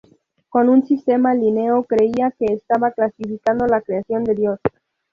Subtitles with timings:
[0.49, 4.59] Con su sistema Linneo creía que estaba clasificando la creación de Dios.